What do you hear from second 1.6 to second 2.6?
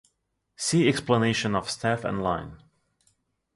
staff and line.